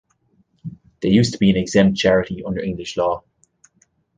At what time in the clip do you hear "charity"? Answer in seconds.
1.95-2.43